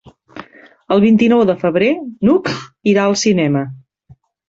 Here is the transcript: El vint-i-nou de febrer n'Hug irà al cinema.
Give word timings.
El 0.95 1.03
vint-i-nou 1.03 1.45
de 1.51 1.57
febrer 1.65 1.91
n'Hug 2.01 2.53
irà 2.97 3.07
al 3.07 3.19
cinema. 3.29 3.67